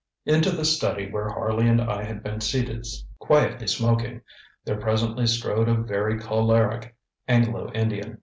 [0.25, 2.87] Into the study where Harley and I had been seated
[3.19, 4.23] quietly smoking,
[4.65, 6.95] there presently strode a very choleric
[7.27, 8.17] Anglo Indian.